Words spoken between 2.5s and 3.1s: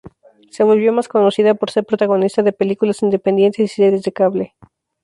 películas